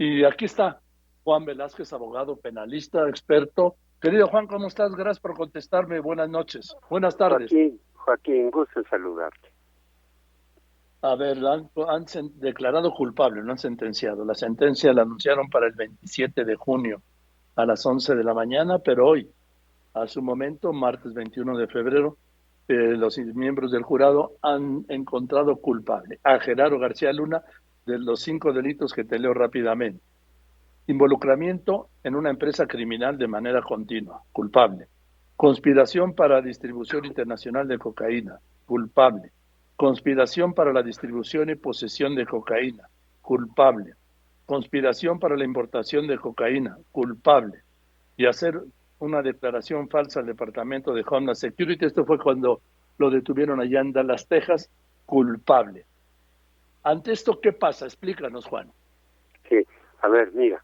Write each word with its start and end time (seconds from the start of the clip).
Y 0.00 0.24
aquí 0.24 0.46
está 0.46 0.80
Juan 1.24 1.44
Velázquez, 1.44 1.92
abogado 1.92 2.36
penalista, 2.36 3.06
experto. 3.06 3.74
Querido 4.00 4.28
Juan, 4.28 4.46
¿cómo 4.46 4.66
estás? 4.66 4.94
Gracias 4.94 5.20
por 5.20 5.36
contestarme. 5.36 6.00
Buenas 6.00 6.30
noches. 6.30 6.74
Buenas 6.88 7.18
tardes. 7.18 7.50
Joaquín, 7.50 7.78
Joaquín, 7.92 8.50
gusto 8.50 8.82
saludarte. 8.88 9.50
A 11.02 11.16
ver, 11.16 11.36
han, 11.44 11.68
han 11.86 12.06
declarado 12.40 12.94
culpable, 12.94 13.42
no 13.42 13.52
han 13.52 13.58
sentenciado. 13.58 14.24
La 14.24 14.32
sentencia 14.32 14.94
la 14.94 15.02
anunciaron 15.02 15.50
para 15.50 15.66
el 15.66 15.74
27 15.74 16.46
de 16.46 16.56
junio 16.56 17.02
a 17.56 17.66
las 17.66 17.84
11 17.84 18.14
de 18.14 18.24
la 18.24 18.32
mañana, 18.32 18.78
pero 18.78 19.06
hoy, 19.06 19.30
a 19.92 20.06
su 20.06 20.22
momento, 20.22 20.72
martes 20.72 21.12
21 21.12 21.58
de 21.58 21.66
febrero, 21.66 22.16
eh, 22.68 22.96
los 22.96 23.18
miembros 23.18 23.70
del 23.70 23.82
jurado 23.82 24.32
han 24.40 24.86
encontrado 24.88 25.56
culpable 25.56 26.20
a 26.24 26.38
Gerardo 26.38 26.78
García 26.78 27.12
Luna 27.12 27.42
de 27.86 27.98
los 27.98 28.20
cinco 28.20 28.52
delitos 28.52 28.92
que 28.92 29.04
te 29.04 29.18
leo 29.18 29.34
rápidamente. 29.34 30.02
Involucramiento 30.86 31.88
en 32.02 32.14
una 32.14 32.30
empresa 32.30 32.66
criminal 32.66 33.18
de 33.18 33.28
manera 33.28 33.62
continua, 33.62 34.22
culpable. 34.32 34.86
Conspiración 35.36 36.14
para 36.14 36.42
distribución 36.42 37.04
internacional 37.04 37.68
de 37.68 37.78
cocaína, 37.78 38.38
culpable. 38.66 39.32
Conspiración 39.76 40.52
para 40.52 40.72
la 40.72 40.82
distribución 40.82 41.48
y 41.50 41.54
posesión 41.54 42.14
de 42.14 42.26
cocaína, 42.26 42.88
culpable. 43.22 43.94
Conspiración 44.44 45.18
para 45.18 45.36
la 45.36 45.44
importación 45.44 46.06
de 46.06 46.18
cocaína, 46.18 46.76
culpable. 46.92 47.60
Y 48.16 48.26
hacer 48.26 48.60
una 48.98 49.22
declaración 49.22 49.88
falsa 49.88 50.20
al 50.20 50.26
Departamento 50.26 50.92
de 50.92 51.04
Homeland 51.08 51.36
Security. 51.36 51.86
Esto 51.86 52.04
fue 52.04 52.18
cuando 52.18 52.60
lo 52.98 53.10
detuvieron 53.10 53.60
allá 53.60 53.80
en 53.80 53.92
Dallas, 53.92 54.26
Texas, 54.26 54.70
culpable. 55.06 55.86
Ante 56.82 57.12
esto, 57.12 57.40
¿qué 57.40 57.52
pasa? 57.52 57.84
Explícanos, 57.84 58.46
Juan. 58.46 58.72
Sí, 59.48 59.66
a 60.00 60.08
ver, 60.08 60.32
mira, 60.32 60.62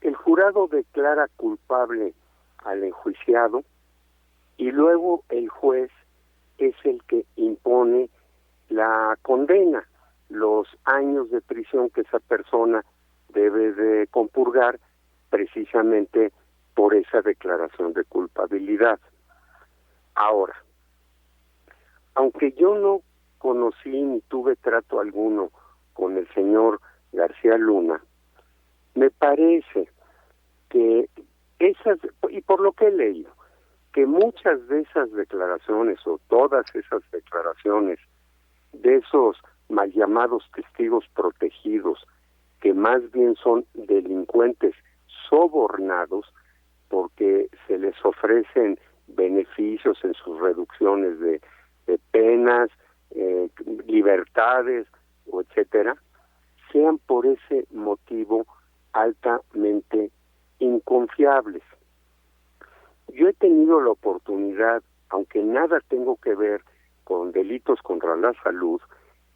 el 0.00 0.14
jurado 0.14 0.66
declara 0.68 1.28
culpable 1.36 2.14
al 2.58 2.84
enjuiciado 2.84 3.64
y 4.56 4.70
luego 4.70 5.24
el 5.28 5.48
juez 5.48 5.90
es 6.58 6.74
el 6.84 7.02
que 7.04 7.24
impone 7.36 8.10
la 8.68 9.18
condena, 9.22 9.86
los 10.28 10.68
años 10.84 11.30
de 11.30 11.40
prisión 11.40 11.90
que 11.90 12.02
esa 12.02 12.18
persona 12.20 12.84
debe 13.28 13.72
de 13.72 14.06
compurgar 14.08 14.78
precisamente 15.30 16.32
por 16.74 16.94
esa 16.94 17.22
declaración 17.22 17.92
de 17.92 18.04
culpabilidad. 18.04 18.98
Ahora, 20.14 20.54
aunque 22.14 22.52
yo 22.52 22.76
no 22.76 23.02
conocí 23.42 23.90
ni 23.90 24.20
tuve 24.28 24.54
trato 24.54 25.00
alguno 25.00 25.50
con 25.94 26.16
el 26.16 26.28
señor 26.28 26.80
García 27.10 27.58
Luna, 27.58 28.00
me 28.94 29.10
parece 29.10 29.88
que 30.68 31.10
esas, 31.58 31.98
y 32.30 32.40
por 32.42 32.60
lo 32.60 32.70
que 32.70 32.86
he 32.86 32.92
leído, 32.92 33.32
que 33.92 34.06
muchas 34.06 34.64
de 34.68 34.82
esas 34.82 35.10
declaraciones 35.10 35.98
o 36.06 36.20
todas 36.28 36.64
esas 36.72 37.02
declaraciones 37.10 37.98
de 38.74 38.98
esos 38.98 39.36
mal 39.68 39.92
llamados 39.92 40.48
testigos 40.54 41.04
protegidos, 41.12 41.98
que 42.60 42.72
más 42.72 43.10
bien 43.10 43.34
son 43.34 43.66
delincuentes 43.74 44.76
sobornados, 45.28 46.32
porque 46.88 47.48
se 47.66 47.76
les 47.76 47.96
ofrecen 48.04 48.78
beneficios 49.08 49.98
en 50.04 50.14
sus 50.14 50.38
reducciones 50.38 51.18
de, 51.18 51.40
penas, 52.12 52.70
libertades, 53.86 54.86
etcétera, 55.26 55.96
sean 56.70 56.98
por 56.98 57.26
ese 57.26 57.66
motivo 57.70 58.46
altamente 58.92 60.10
inconfiables. 60.58 61.62
Yo 63.08 63.28
he 63.28 63.32
tenido 63.34 63.80
la 63.80 63.90
oportunidad, 63.90 64.82
aunque 65.10 65.42
nada 65.42 65.80
tengo 65.88 66.16
que 66.16 66.34
ver 66.34 66.62
con 67.04 67.32
delitos 67.32 67.80
contra 67.82 68.16
la 68.16 68.32
salud, 68.42 68.80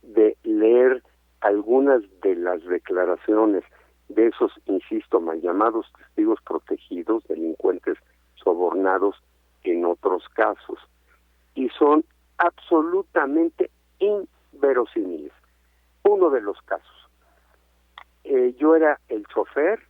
de 0.02 0.36
leer 0.44 1.02
algunas 1.40 2.02
de 2.22 2.36
las 2.36 2.64
declaraciones 2.64 3.64
de 4.08 4.28
esos, 4.28 4.52
insisto, 4.66 5.20
mal 5.20 5.40
llamados 5.40 5.86
testigos 5.98 6.40
protegidos, 6.42 7.24
delincuentes 7.28 7.98
sobornados 8.36 9.16
en 9.64 9.84
otros 9.84 10.28
casos. 10.30 10.78
Y 11.54 11.68
son 11.70 12.04
absolutamente 12.38 13.70
inverosímiles. 13.98 15.32
Uno 16.04 16.30
de 16.30 16.40
los 16.40 16.60
casos. 16.62 17.10
Eh, 18.24 18.54
yo 18.58 18.74
era 18.74 18.98
el 19.08 19.26
chofer 19.26 19.80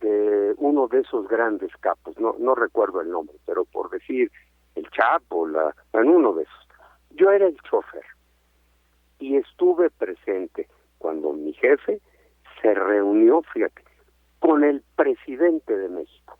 de 0.00 0.54
uno 0.58 0.88
de 0.88 1.00
esos 1.00 1.28
grandes 1.28 1.70
capos, 1.80 2.18
no, 2.18 2.34
no 2.38 2.54
recuerdo 2.54 3.00
el 3.00 3.10
nombre, 3.10 3.36
pero 3.46 3.64
por 3.64 3.90
decir 3.90 4.30
el 4.74 4.88
Chapo, 4.90 5.46
la, 5.46 5.74
en 5.92 6.08
uno 6.08 6.32
de 6.32 6.42
esos. 6.42 6.68
Yo 7.10 7.30
era 7.30 7.46
el 7.46 7.56
chofer 7.62 8.04
y 9.18 9.36
estuve 9.36 9.90
presente 9.90 10.68
cuando 10.98 11.32
mi 11.32 11.52
jefe 11.52 12.00
se 12.60 12.74
reunió, 12.74 13.42
fíjate, 13.52 13.82
con 14.38 14.64
el 14.64 14.82
presidente 14.96 15.76
de 15.76 15.88
México. 15.88 16.38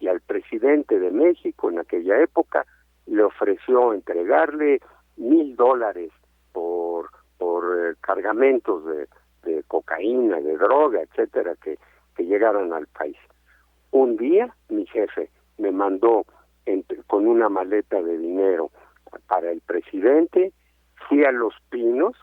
Y 0.00 0.08
al 0.08 0.20
presidente 0.20 0.98
de 0.98 1.10
México 1.10 1.70
en 1.70 1.78
aquella 1.78 2.20
época 2.20 2.66
le 3.06 3.22
ofreció 3.22 3.92
entregarle 3.92 4.80
mil 5.16 5.54
dólares 5.56 6.10
de, 8.16 9.62
cocaína, 9.68 10.40
de 10.40 10.56
droga, 10.56 11.00
etcétera, 11.02 11.54
que, 11.62 11.78
que 12.16 12.24
llegaran 12.24 12.72
al 12.72 12.86
país. 12.86 13.16
Un 13.90 14.16
día 14.16 14.54
mi 14.68 14.86
jefe 14.86 15.30
me 15.58 15.70
mandó 15.70 16.24
con 17.06 17.26
una 17.26 17.48
maleta 17.48 18.00
de 18.02 18.18
dinero 18.18 18.70
para 19.26 19.50
el 19.50 19.60
presidente, 19.60 20.52
fui 21.08 21.24
a 21.24 21.32
Los 21.32 21.54
Pinos, 21.70 22.16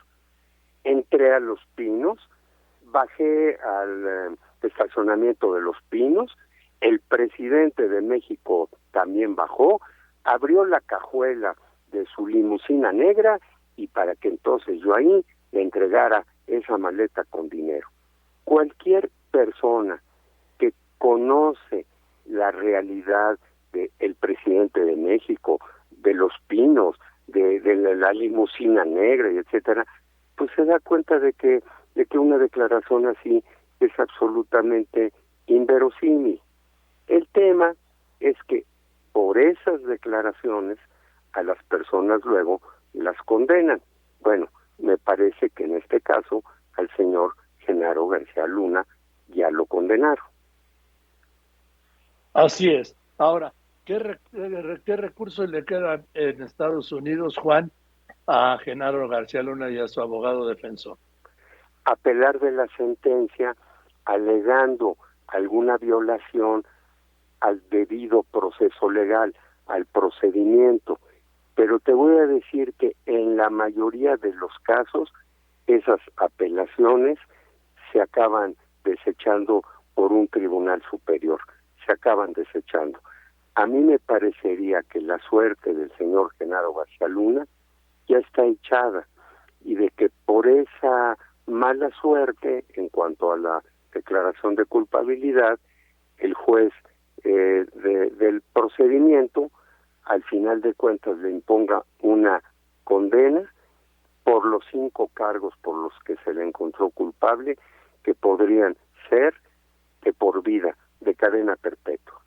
entré 0.84 1.32
a 1.32 1.40
Los 1.40 1.60
Pinos, 1.74 2.18
bajé 2.86 3.58
al 3.58 4.06
eh, 4.06 4.36
estacionamiento 4.62 5.54
de 5.54 5.60
Los 5.60 5.76
Pinos, 5.88 6.36
el 6.80 7.00
presidente 7.00 7.88
de 7.88 8.00
México 8.00 8.70
también 8.90 9.36
bajó, 9.36 9.80
abrió 10.24 10.64
la 10.64 10.80
cajuela 10.80 11.54
de 11.92 12.06
su 12.06 12.26
limusina 12.26 12.92
negra 12.92 13.38
y 13.76 13.88
para 13.88 14.14
que 14.14 14.28
entonces 14.28 14.80
yo 14.80 14.94
ahí 14.94 15.24
le 15.52 15.62
entregara 15.62 16.24
esa 16.46 16.76
maleta 16.78 17.24
con 17.24 17.48
dinero. 17.48 17.88
Cualquier 18.44 19.10
persona 19.30 20.02
que 20.58 20.72
conoce 20.98 21.86
la 22.26 22.50
realidad 22.50 23.38
del 23.72 24.14
presidente 24.16 24.84
de 24.84 24.96
México, 24.96 25.60
de 25.90 26.14
los 26.14 26.32
pinos, 26.48 26.96
de, 27.28 27.60
la, 27.76 27.94
la, 27.94 28.12
limusina 28.12 28.84
negra 28.84 29.30
y 29.30 29.38
etcétera, 29.38 29.86
pues 30.36 30.50
se 30.56 30.64
da 30.64 30.80
cuenta 30.80 31.20
de 31.20 31.32
que 31.32 31.62
de 31.94 32.06
que 32.06 32.18
una 32.18 32.38
declaración 32.38 33.06
así 33.06 33.44
es 33.80 33.90
absolutamente 33.98 35.12
inverosímil. 35.46 36.40
El 37.08 37.26
tema 37.28 37.74
es 38.20 38.36
que 38.48 38.64
por 39.12 39.38
esas 39.38 39.82
declaraciones 39.84 40.78
a 41.32 41.42
las 41.42 41.62
personas 41.64 42.20
luego 42.24 42.60
las 42.92 43.16
condenan. 43.22 43.80
Bueno, 44.20 44.48
me 44.82 44.98
parece 44.98 45.50
que 45.50 45.64
en 45.64 45.76
este 45.76 46.00
caso 46.00 46.42
al 46.76 46.88
señor 46.96 47.34
Genaro 47.58 48.08
García 48.08 48.46
Luna 48.46 48.86
ya 49.28 49.50
lo 49.50 49.66
condenaron. 49.66 50.24
Así 52.32 52.70
es. 52.70 52.96
Ahora, 53.18 53.52
¿qué, 53.84 54.18
qué 54.84 54.96
recursos 54.96 55.48
le 55.50 55.64
quedan 55.64 56.04
en 56.14 56.42
Estados 56.42 56.92
Unidos, 56.92 57.36
Juan, 57.36 57.70
a 58.26 58.58
Genaro 58.58 59.08
García 59.08 59.42
Luna 59.42 59.70
y 59.70 59.78
a 59.78 59.88
su 59.88 60.00
abogado 60.00 60.46
defensor? 60.46 60.96
Apelar 61.84 62.38
de 62.38 62.52
la 62.52 62.66
sentencia 62.76 63.56
alegando 64.04 64.96
alguna 65.26 65.76
violación 65.76 66.64
al 67.40 67.62
debido 67.70 68.22
proceso 68.24 68.90
legal, 68.90 69.34
al 69.66 69.86
procedimiento. 69.86 70.98
Pero 71.60 71.78
te 71.78 71.92
voy 71.92 72.16
a 72.16 72.26
decir 72.26 72.72
que 72.78 72.96
en 73.04 73.36
la 73.36 73.50
mayoría 73.50 74.16
de 74.16 74.32
los 74.32 74.50
casos 74.62 75.12
esas 75.66 76.00
apelaciones 76.16 77.18
se 77.92 78.00
acaban 78.00 78.56
desechando 78.82 79.62
por 79.94 80.10
un 80.10 80.26
tribunal 80.28 80.82
superior, 80.90 81.38
se 81.84 81.92
acaban 81.92 82.32
desechando. 82.32 82.98
A 83.56 83.66
mí 83.66 83.78
me 83.80 83.98
parecería 83.98 84.80
que 84.84 85.02
la 85.02 85.18
suerte 85.18 85.74
del 85.74 85.92
señor 85.98 86.32
Genaro 86.38 86.72
García 86.72 87.08
Luna 87.08 87.46
ya 88.08 88.16
está 88.16 88.46
echada 88.46 89.06
y 89.60 89.74
de 89.74 89.90
que 89.90 90.08
por 90.24 90.48
esa 90.48 91.18
mala 91.46 91.90
suerte 92.00 92.64
en 92.72 92.88
cuanto 92.88 93.34
a 93.34 93.36
la 93.36 93.62
declaración 93.92 94.54
de 94.54 94.64
culpabilidad, 94.64 95.58
el 96.16 96.32
juez 96.32 96.72
eh, 97.22 97.66
del 97.74 98.42
procedimiento 98.54 99.50
al 100.10 100.24
final 100.24 100.60
de 100.60 100.74
cuentas 100.74 101.16
le 101.18 101.30
imponga 101.30 101.84
una 102.00 102.42
condena 102.82 103.48
por 104.24 104.44
los 104.44 104.64
cinco 104.72 105.08
cargos 105.14 105.54
por 105.62 105.76
los 105.76 105.92
que 106.04 106.16
se 106.24 106.34
le 106.34 106.44
encontró 106.44 106.90
culpable, 106.90 107.56
que 108.02 108.14
podrían 108.14 108.76
ser 109.08 109.34
cadena 111.14 111.54
perpetua. 111.54 112.20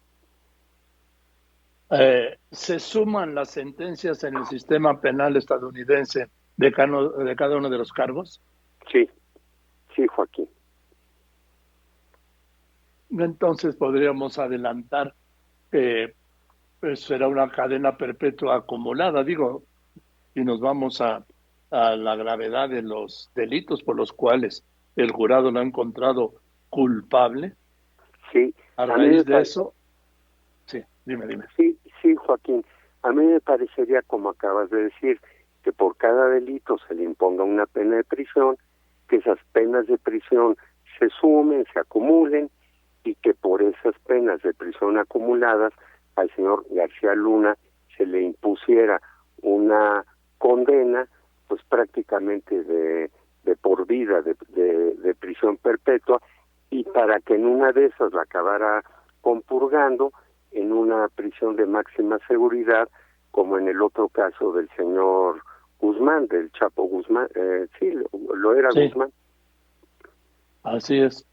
Eh, 1.90 2.38
¿Se 2.52 2.80
suman 2.80 3.36
las 3.36 3.50
sentencias 3.50 4.24
en 4.24 4.38
el 4.38 4.46
sistema 4.46 5.02
penal 5.02 5.36
estadounidense 5.36 6.30
de, 6.56 6.70
de 7.26 7.36
cada 7.36 7.58
uno 7.58 7.70
de 7.70 7.78
los 7.78 7.92
cargos? 7.92 8.42
Sí, 8.90 9.10
sí, 9.94 10.08
Joaquín. 10.08 10.48
Entonces 13.10 13.76
podríamos 13.76 14.40
adelantar 14.40 15.14
que 15.70 16.16
pues, 16.84 17.00
será 17.00 17.30
una 17.30 17.50
cadena 17.50 17.96
perpetua 17.96 18.58
acumulada, 18.58 19.24
digo, 19.24 19.64
y 20.36 20.44
nos 20.44 20.60
vamos 20.60 21.00
a, 21.00 21.24
a 21.72 21.96
la 21.96 22.18
gravedad 22.18 22.68
de 22.68 22.82
los 22.82 23.32
delitos 23.36 23.82
por 23.84 23.96
los 23.96 24.12
cuales 24.12 24.66
el 24.98 25.10
jurado 25.12 25.50
lo 25.50 25.62
ha 25.62 25.64
encontrado 25.64 26.34
culpable. 26.70 27.54
Sí. 28.34 28.54
A 28.76 28.86
raíz 28.86 29.24
de 29.24 29.40
eso, 29.40 29.74
sí, 30.66 30.84
dime, 31.06 31.26
dime. 31.26 31.46
Sí, 31.56 31.80
sí, 32.02 32.16
Joaquín. 32.16 32.66
A 33.04 33.14
mí 33.14 33.28
me 33.28 33.40
parecería, 33.40 34.02
como 34.02 34.32
acabas 34.32 34.70
de 34.70 34.84
decir, 34.84 35.22
que 35.64 35.72
por 35.72 35.96
cada 35.96 36.28
delito 36.28 36.78
se 36.86 36.96
le 36.96 37.06
imponga 37.06 37.46
una 37.46 37.66
pena 37.66 37.96
de 37.96 38.04
prisión, 38.04 38.58
que 39.08 39.16
esas 39.16 39.40
penas 39.54 39.88
de 39.88 39.98
prisión 39.98 40.58
se 41.00 41.08
sumen, 41.22 41.66
se 41.72 41.80
acumulen 41.80 42.50
y 43.06 43.16
que 43.16 43.34
por 43.34 43.62
esas 43.62 43.98
penas 44.06 44.42
de 44.42 44.54
prisión 44.54 44.98
acumuladas 44.98 45.72
al 46.16 46.30
señor 46.36 46.66
García 46.70 47.14
Luna 47.16 47.58
se 47.98 48.06
le 48.06 48.22
impusiera 48.22 49.02
una 49.42 50.06
condena 50.38 51.08
pues 51.48 51.62
prácticamente 51.70 52.64
de, 52.64 53.12
de 53.44 53.56
por 53.56 53.86
vida 53.86 54.22
de, 54.22 54.36
de, 54.96 55.16
prisión 55.16 55.58
perpetua 55.58 56.22
y 56.70 56.84
para 56.84 57.20
que 57.20 57.36
en 57.36 57.46
una 57.46 57.72
de 57.72 57.86
esas 57.86 58.14
la 58.14 58.24
acabara 58.24 58.84
compurgando 59.22 60.12
en 60.52 60.72
una 60.72 61.08
prisión 61.10 61.56
de 61.56 61.66
máxima 61.66 62.20
seguridad 62.28 62.90
como 63.32 63.58
en 63.58 63.68
el 63.68 63.82
otro 63.82 64.10
caso 64.10 64.54
del 64.54 64.70
señor 64.76 65.42
Guzmán, 65.80 66.28
del 66.28 66.52
Chapo 66.52 66.84
Guzmán, 66.84 67.28
eh, 67.36 67.68
sí, 67.80 67.94
lo, 68.36 68.56
era 68.56 68.70
Guzmán. 68.74 69.12
Así 70.64 71.00
es. 71.00 71.26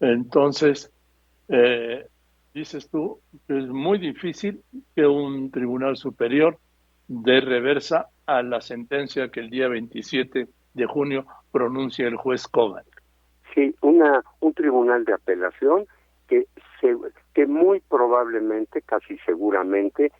Entonces, 0.00 0.90
eh, 1.48 2.06
dices 2.54 2.88
tú 2.88 3.20
que 3.46 3.58
es 3.58 3.66
muy 3.66 3.98
difícil 3.98 4.62
que 4.94 5.06
un 5.06 5.50
tribunal 5.50 5.96
superior 5.96 6.56
dé 7.08 7.40
reversa 7.40 8.08
a 8.26 8.42
la 8.42 8.60
sentencia 8.60 9.28
que 9.28 9.40
el 9.40 9.50
día 9.50 9.68
27 9.68 10.46
de 10.72 10.86
junio 10.86 11.26
pronuncia 11.52 12.06
el 12.06 12.16
juez 12.16 12.46
Kogan. 12.48 12.84
Sí, 13.54 13.74
una, 13.82 14.22
un 14.40 14.54
tribunal 14.54 15.04
de 15.04 15.14
apelación 15.14 15.86
que, 16.28 16.46
se, 16.80 16.96
que 17.34 17.46
muy 17.46 17.80
probablemente, 17.80 18.82
casi 18.82 19.18
seguramente, 19.18 20.12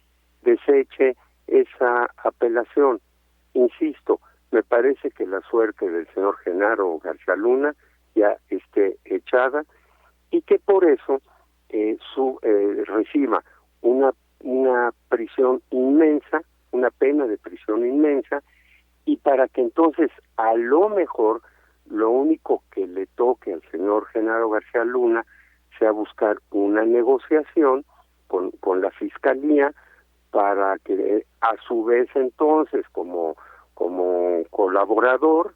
deseche 0.43 1.17
esa 1.47 2.11
apelación. 2.23 3.01
Insisto, 3.55 4.21
me 4.51 4.63
parece 4.63 5.11
que 5.11 5.27
la 5.27 5.41
suerte 5.43 5.89
del 5.89 6.07
señor 6.15 6.37
Genaro 6.39 6.99
García 6.99 7.37
Luna 7.37 7.75
ya 8.15 8.37
esté 8.49 8.99
echada 9.05 9.65
y 10.31 10.43
que 10.43 10.59
por 10.59 10.85
eso 10.85 11.21
su, 12.15 12.39
eh, 12.43 12.85
reciba 12.87 13.43
una, 13.83 14.13
una 14.41 14.93
prisión 15.09 15.63
inmensa, 15.71 16.43
una 16.71 16.91
pena 16.91 17.27
de 17.27 17.39
prisión 17.39 17.87
inmensa, 17.87 18.43
y 19.05 19.17
para 19.17 19.49
que 19.49 19.61
entonces 19.61 20.11
a 20.37 20.55
lo 20.55 20.89
mejor 20.89 21.43
lo 21.87 22.11
único 22.11 22.63
que 22.71 22.87
le 22.87 23.07
toque 23.07 23.53
al 23.53 23.63
señor 23.71 24.07
Genaro 24.07 24.49
García 24.51 24.85
Luna 24.85 25.27
sea 25.79 25.91
buscar 25.91 26.39
una 26.51 26.85
negociación 26.85 27.85
con, 28.27 28.51
con 28.53 28.81
la 28.81 28.91
fiscalía 28.93 29.75
para 30.31 30.79
que 30.79 31.27
a 31.43 31.57
su 31.67 31.85
vez 31.85 32.09
entonces 32.15 32.85
como 32.93 33.37
como 33.75 34.43
colaborador 34.51 35.55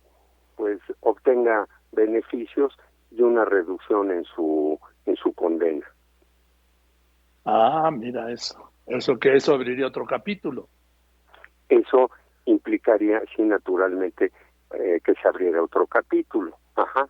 pues 0.57 0.79
obtenga 1.01 1.67
beneficios 1.93 2.77
de 3.11 3.23
una 3.23 3.45
reducción 3.45 4.11
en 4.11 4.25
su 4.25 4.79
en 5.07 5.17
su 5.17 5.33
condena. 5.33 5.87
Ah, 7.51 7.91
mira 7.91 8.31
eso. 8.31 8.71
Eso 8.87 9.19
que 9.19 9.35
eso 9.35 9.55
abriría 9.55 9.87
otro 9.87 10.05
capítulo. 10.05 10.69
Eso 11.71 12.11
implicaría, 12.45 13.23
sí, 13.35 13.41
naturalmente, 13.43 14.33
eh, 14.75 15.01
que 15.03 15.15
se 15.15 15.27
abriera 15.27 15.63
otro 15.63 15.87
capítulo. 15.87 16.59
Ajá. 16.77 17.09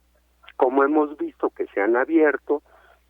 Como 0.57 0.85
hemos 0.85 1.17
visto 1.17 1.51
que 1.51 1.67
se 1.67 1.81
han 1.81 1.97
abierto 1.97 2.63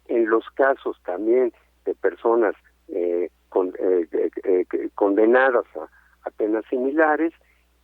en 0.06 0.30
los 0.30 0.48
casos 0.54 0.98
también 1.04 1.52
de 1.84 1.94
personas 1.94 2.54
eh, 2.88 3.28
con, 3.50 3.74
eh, 3.78 4.64
condenadas 4.94 5.66
a, 5.76 5.86
a 6.26 6.30
penas 6.30 6.64
similares 6.70 7.34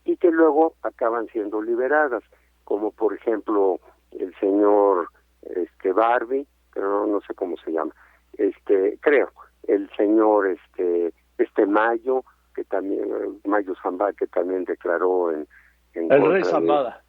y 0.07 0.17
que 0.17 0.31
luego 0.31 0.75
acaban 0.83 1.27
siendo 1.27 1.61
liberadas, 1.61 2.23
como 2.65 2.93
por 2.93 3.13
ejemplo 3.13 3.79
el 4.11 4.35
señor 4.41 5.11
este 5.43 5.93
Barbie, 5.93 6.47
pero 6.73 7.07
no, 7.07 7.21
sé 7.21 7.35
cómo 7.35 7.59
se 7.59 7.73
llama, 7.73 7.95
este 8.39 8.99
creo, 9.01 9.31
el 9.67 9.89
señor 9.97 10.49
este 10.49 11.13
este 11.39 11.67
Mayo, 11.67 12.25
que 12.55 12.65
también 12.65 13.41
Mayo 13.45 13.75
Zambada 13.83 14.13
que 14.13 14.27
también 14.27 14.65
declaró 14.65 15.33
en, 15.33 15.47
en 15.95 16.13
el 16.13 16.33
rey 16.33 16.45
Zambada. 16.45 17.03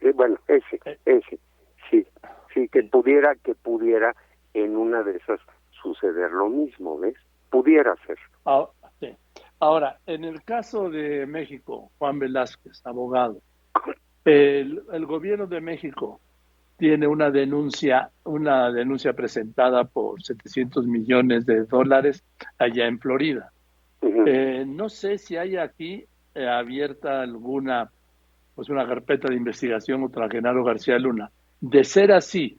Eh, 0.00 0.12
bueno, 0.12 0.38
ese, 0.48 0.80
eh. 0.84 0.98
ese, 1.04 1.38
sí, 1.90 2.06
sí 2.54 2.68
que 2.68 2.82
pudiera 2.84 3.34
que 3.36 3.54
pudiera 3.54 4.14
en 4.54 4.76
una 4.76 5.02
de 5.02 5.16
esas 5.16 5.40
suceder 5.82 6.30
lo 6.30 6.48
mismo, 6.48 6.98
¿ves? 6.98 7.16
Pudiera 7.50 7.96
ser. 8.06 8.18
Ah, 8.44 8.68
sí. 9.00 9.16
Ahora, 9.58 9.98
en 10.06 10.24
el 10.24 10.42
caso 10.44 10.88
de 10.88 11.26
México, 11.26 11.90
Juan 11.98 12.18
Velázquez, 12.18 12.80
abogado, 12.86 13.40
el, 14.24 14.82
el 14.92 15.06
gobierno 15.06 15.46
de 15.46 15.60
México 15.60 16.20
tiene 16.80 17.06
una 17.06 17.30
denuncia, 17.30 18.10
una 18.24 18.72
denuncia 18.72 19.12
presentada 19.12 19.84
por 19.84 20.22
700 20.22 20.86
millones 20.86 21.44
de 21.44 21.66
dólares 21.66 22.24
allá 22.58 22.86
en 22.86 22.98
Florida. 22.98 23.52
eh, 24.00 24.64
no 24.66 24.88
sé 24.88 25.18
si 25.18 25.36
hay 25.36 25.58
aquí 25.58 26.06
eh, 26.34 26.48
abierta 26.48 27.20
alguna, 27.20 27.90
pues 28.54 28.70
una 28.70 28.88
carpeta 28.88 29.28
de 29.28 29.36
investigación 29.36 30.00
contra 30.00 30.30
Genaro 30.30 30.64
García 30.64 30.98
Luna. 30.98 31.30
De 31.60 31.84
ser 31.84 32.12
así, 32.12 32.56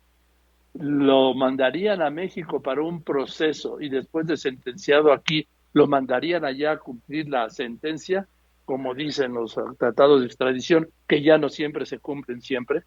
lo 0.75 1.33
mandarían 1.33 2.03
a 2.03 2.11
México 2.11 2.61
para 2.61 2.83
un 2.83 3.01
proceso 3.01 3.81
y 3.81 3.89
después 3.89 4.27
de 4.27 4.37
sentenciado 4.37 5.11
aquí, 5.11 5.47
lo 5.73 5.87
mandarían 5.87 6.45
allá 6.45 6.73
a 6.73 6.77
cumplir 6.77 7.27
la 7.27 7.49
sentencia, 7.49 8.27
como 8.65 8.93
dicen 8.93 9.33
los 9.33 9.57
tratados 9.79 10.21
de 10.21 10.27
extradición, 10.27 10.89
que 11.07 11.23
ya 11.23 11.39
no 11.39 11.49
siempre 11.49 11.87
se 11.87 11.97
cumplen 11.97 12.39
siempre. 12.39 12.83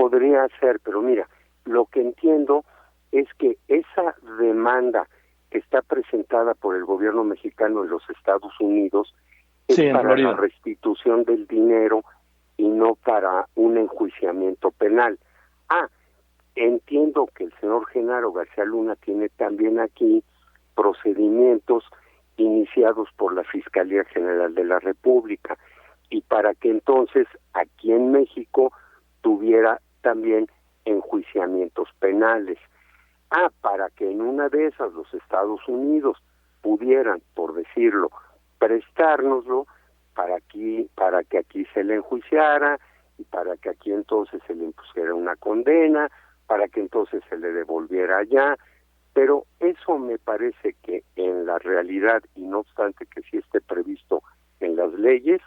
Podría 0.00 0.48
ser, 0.60 0.80
pero 0.82 1.02
mira, 1.02 1.28
lo 1.66 1.84
que 1.84 2.00
entiendo 2.00 2.64
es 3.12 3.28
que 3.34 3.58
esa 3.68 4.14
demanda 4.38 5.06
que 5.50 5.58
está 5.58 5.82
presentada 5.82 6.54
por 6.54 6.74
el 6.74 6.86
gobierno 6.86 7.22
mexicano 7.22 7.84
en 7.84 7.90
los 7.90 8.08
Estados 8.08 8.58
Unidos 8.60 9.14
es 9.68 9.92
para 9.92 10.16
la 10.16 10.32
restitución 10.32 11.24
del 11.24 11.46
dinero 11.46 12.02
y 12.56 12.66
no 12.68 12.94
para 12.94 13.44
un 13.56 13.76
enjuiciamiento 13.76 14.70
penal. 14.70 15.18
Ah, 15.68 15.90
entiendo 16.54 17.28
que 17.34 17.44
el 17.44 17.52
señor 17.60 17.86
Genaro 17.88 18.32
García 18.32 18.64
Luna 18.64 18.96
tiene 18.96 19.28
también 19.28 19.80
aquí 19.80 20.24
procedimientos 20.76 21.84
iniciados 22.38 23.10
por 23.18 23.34
la 23.34 23.44
Fiscalía 23.44 24.04
General 24.04 24.54
de 24.54 24.64
la 24.64 24.78
República 24.78 25.58
y 26.08 26.22
para 26.22 26.54
que 26.54 26.70
entonces 26.70 27.26
aquí 27.52 27.92
en 27.92 28.12
México 28.12 28.72
tuviera 29.20 29.78
también 30.00 30.48
enjuiciamientos 30.84 31.88
penales. 31.98 32.58
Ah, 33.30 33.50
para 33.60 33.90
que 33.90 34.10
en 34.10 34.20
una 34.20 34.48
de 34.48 34.66
esas 34.66 34.92
los 34.92 35.12
Estados 35.14 35.60
Unidos 35.68 36.18
pudieran, 36.62 37.22
por 37.34 37.54
decirlo, 37.54 38.10
prestárnoslo 38.58 39.66
para 40.14 40.36
aquí, 40.36 40.88
para 40.94 41.22
que 41.24 41.38
aquí 41.38 41.64
se 41.72 41.84
le 41.84 41.96
enjuiciara 41.96 42.78
y 43.18 43.24
para 43.24 43.56
que 43.56 43.70
aquí 43.70 43.92
entonces 43.92 44.42
se 44.46 44.54
le 44.54 44.64
impusiera 44.64 45.14
una 45.14 45.36
condena, 45.36 46.10
para 46.46 46.66
que 46.68 46.80
entonces 46.80 47.22
se 47.28 47.38
le 47.38 47.52
devolviera 47.52 48.18
allá, 48.18 48.56
pero 49.12 49.44
eso 49.60 49.98
me 49.98 50.18
parece 50.18 50.74
que 50.82 51.04
en 51.16 51.46
la 51.46 51.58
realidad 51.58 52.22
y 52.34 52.42
no 52.42 52.60
obstante 52.60 53.06
que 53.06 53.22
sí 53.22 53.38
esté 53.38 53.60
previsto 53.60 54.22
en 54.60 54.76
las 54.76 54.92
leyes 54.94 55.40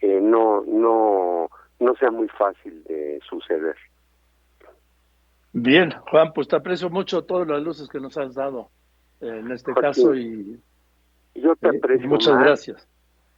eh, 0.00 0.20
no 0.20 0.62
no 0.66 1.48
no 1.80 1.94
sea 1.96 2.10
muy 2.10 2.28
fácil 2.28 2.82
de 3.18 3.26
suceder 3.26 3.76
bien 5.52 5.90
Juan 6.10 6.32
pues 6.32 6.48
te 6.48 6.56
aprecio 6.56 6.90
mucho 6.90 7.24
todas 7.24 7.48
las 7.48 7.62
luces 7.62 7.88
que 7.88 8.00
nos 8.00 8.16
has 8.16 8.34
dado 8.34 8.70
eh, 9.20 9.28
en 9.28 9.50
este 9.50 9.72
caso 9.74 10.14
y 10.14 10.60
yo 11.34 11.56
te 11.56 11.68
eh, 11.68 11.78
aprecio 11.78 12.08
muchas 12.08 12.38
gracias 12.38 12.88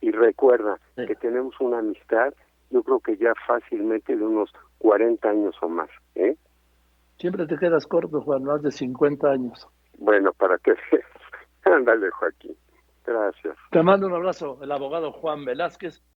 y 0.00 0.10
recuerda 0.10 0.78
que 0.96 1.14
tenemos 1.14 1.54
una 1.60 1.78
amistad 1.78 2.32
yo 2.70 2.82
creo 2.82 3.00
que 3.00 3.16
ya 3.16 3.32
fácilmente 3.46 4.16
de 4.16 4.24
unos 4.24 4.50
40 4.78 5.28
años 5.28 5.56
o 5.60 5.68
más 5.68 5.90
¿eh? 6.14 6.36
Siempre 7.20 7.46
te 7.46 7.58
quedas 7.58 7.86
corto, 7.86 8.22
Juan, 8.22 8.44
más 8.44 8.62
de 8.62 8.70
50 8.70 9.30
años. 9.30 9.68
Bueno, 9.98 10.32
para 10.32 10.56
que 10.56 10.74
Ándale, 11.64 12.10
Joaquín. 12.10 12.56
Gracias. 13.04 13.56
Te 13.70 13.82
mando 13.82 14.06
un 14.06 14.14
abrazo, 14.14 14.58
el 14.62 14.72
abogado 14.72 15.12
Juan 15.12 15.44
Velázquez. 15.44 16.02